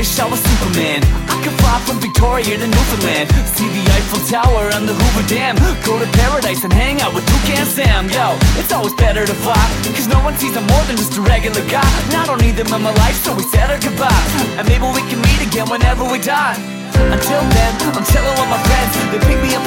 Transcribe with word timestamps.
wish 0.00 0.16
I 0.18 0.24
was 0.24 0.40
Superman. 0.40 1.04
I 1.28 1.36
could 1.44 1.52
fly 1.60 1.76
from 1.84 2.00
Victoria 2.00 2.56
to 2.56 2.66
Newfoundland. 2.66 3.28
See 3.52 3.68
the 3.68 3.84
Eiffel 3.92 4.24
Tower 4.32 4.72
and 4.72 4.88
the 4.88 4.96
Hoover 4.96 5.28
Dam. 5.28 5.60
Go 5.84 6.00
to 6.00 6.08
paradise 6.24 6.64
and 6.64 6.72
hang 6.72 7.04
out 7.04 7.12
with 7.12 7.28
Toucan 7.28 7.66
Sam. 7.68 8.08
Yo, 8.08 8.32
it's 8.56 8.72
always 8.72 8.94
better 8.94 9.26
to 9.28 9.36
fly 9.44 9.60
Cause 9.92 10.08
no 10.08 10.16
one 10.24 10.34
sees 10.40 10.56
I'm 10.56 10.64
more 10.72 10.84
than 10.88 10.96
just 10.96 11.20
a 11.20 11.20
regular 11.20 11.60
guy. 11.68 11.84
And 12.08 12.16
I 12.16 12.24
don't 12.24 12.40
need 12.40 12.56
them 12.56 12.72
in 12.72 12.80
my 12.80 12.94
life 13.04 13.20
so 13.20 13.36
we 13.36 13.44
said 13.52 13.68
our 13.68 13.76
goodbye. 13.76 14.24
And 14.56 14.64
maybe 14.64 14.88
we 14.88 15.04
can 15.04 15.20
meet 15.20 15.40
again 15.44 15.68
whenever 15.68 16.08
we 16.08 16.16
die. 16.16 16.56
Until 16.96 17.42
then, 17.52 17.72
I'm 17.92 18.06
telling 18.08 18.34
all 18.40 18.48
my 18.48 18.60
friends. 18.64 18.92
They 19.12 19.20
pick 19.20 19.36
me 19.44 19.52
up 19.52 19.64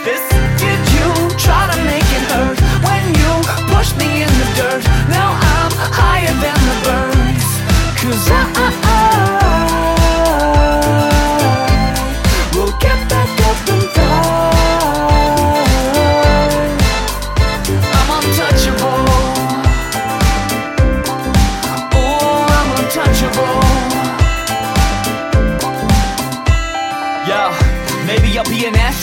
this? 0.00 0.20
Did 0.60 0.80
you 0.96 1.10
try 1.38 1.62
to 1.72 1.78
make 1.84 2.08
it 2.18 2.24
hurt 2.32 2.58
When 2.86 3.02
you 3.20 3.32
pushed 3.72 3.96
me 3.96 4.22
in 4.22 4.32
the 4.40 4.48
dirt? 4.58 4.82
Now 5.08 5.30
I'm 5.32 5.72
higher 6.00 6.34
than 6.44 6.58
the 6.70 6.76
birds. 6.86 7.48
Cause 8.00 8.30
I, 8.30 8.42
I, 8.64 8.68
I 8.82 8.85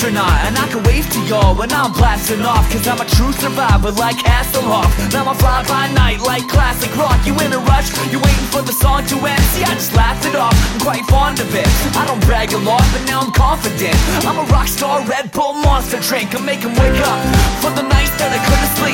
astronaut 0.03 0.35
And 0.45 0.57
I 0.57 0.67
can 0.67 0.83
wave 0.83 1.09
to 1.11 1.19
y'all 1.25 1.55
when 1.55 1.71
I'm 1.71 1.93
blasting 1.93 2.41
off. 2.41 2.69
Cause 2.71 2.87
I'm 2.87 2.99
a 2.99 3.05
true 3.05 3.31
survivor 3.33 3.91
like 3.91 4.17
Hasselhoff. 4.17 4.91
Now 5.13 5.29
I 5.29 5.33
fly 5.35 5.63
by 5.67 5.87
night 5.93 6.19
like 6.21 6.47
classic 6.49 6.95
rock. 6.97 7.19
You 7.25 7.33
in 7.39 7.53
a 7.53 7.59
rush, 7.71 7.89
you 8.11 8.19
waiting 8.19 8.49
for 8.51 8.61
the 8.61 8.73
song 8.73 9.05
to 9.07 9.15
end. 9.25 9.43
See, 9.55 9.63
I 9.63 9.73
just 9.73 9.95
laughed 9.95 10.25
it 10.25 10.35
off, 10.35 10.55
I'm 10.73 10.79
quite 10.81 11.05
fond 11.05 11.39
of 11.39 11.53
it. 11.55 11.67
I 11.95 12.05
don't 12.05 12.21
brag 12.25 12.51
a 12.53 12.57
lot, 12.57 12.83
but 12.91 13.03
now 13.07 13.21
I'm 13.21 13.31
confident. 13.31 13.95
I'm 14.27 14.37
a 14.37 14.45
rock 14.51 14.67
star, 14.67 15.03
Red 15.05 15.31
Bull 15.31 15.53
monster. 15.53 15.99
Drink 15.99 16.35
I 16.35 16.39
make 16.39 16.63
'em 16.65 16.75
wake 16.75 16.99
up 16.99 17.19
For 17.61 17.71
the 17.71 17.83
nights 17.83 18.15
that 18.19 18.31
I 18.37 18.39
couldn't 18.43 18.71
sleep 18.79 18.92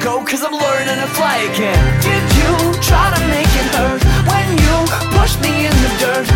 go 0.00 0.24
cause 0.24 0.42
I'm 0.42 0.52
learning 0.52 0.96
to 0.96 1.08
fly 1.14 1.36
again. 1.52 1.76
Did 2.00 2.24
you 2.40 2.52
try 2.80 3.12
to 3.14 3.20
make 3.28 3.50
it 3.60 3.68
hurt 3.76 4.02
When 4.30 4.46
you 4.64 4.76
pushed 5.16 5.40
me 5.40 5.66
in 5.66 5.76
the 5.84 5.92
dirt 6.00 6.29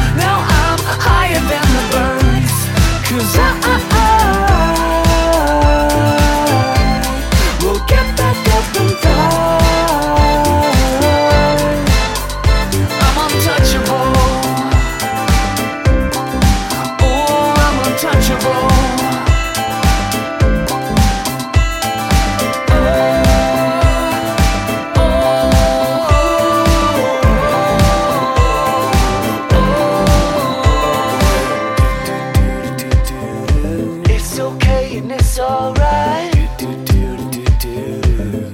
and 34.97 35.11
it's 35.11 35.39
alright. 35.39 36.35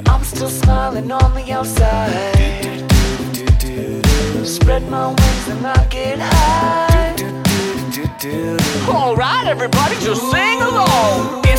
I'm 0.08 0.24
still 0.24 0.48
smiling 0.48 1.10
on 1.10 1.34
the 1.34 1.52
outside. 1.52 2.88
Spread 4.46 4.88
my 4.88 5.08
wings 5.08 5.48
and 5.48 5.66
I 5.66 5.84
get 5.86 6.18
high. 6.18 7.16
Alright, 8.88 9.46
everybody, 9.46 9.96
just 10.00 10.30
sing 10.30 10.62
along. 10.62 11.49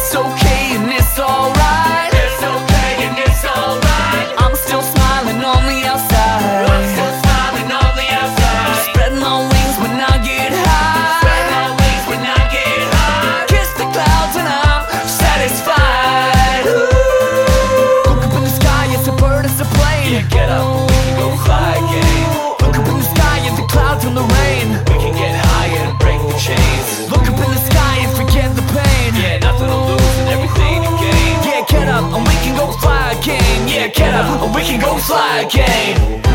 Up 32.01 32.13
and 32.13 32.27
we 32.27 32.33
can 32.35 32.55
go 32.55 32.71
fly 32.71 33.13
again. 33.13 33.67
Yeah, 33.67 33.87
get 33.87 34.13
up 34.13 34.41
and 34.43 34.55
we 34.55 34.63
can 34.63 34.79
go 34.79 34.97
fly 34.97 35.41
again. 35.41 36.30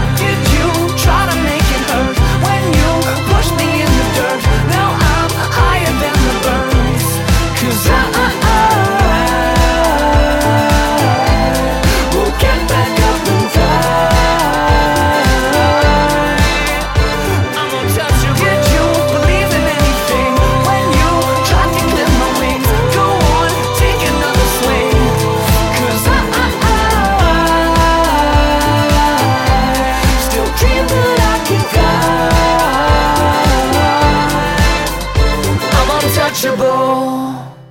Untouchable. 36.45 37.66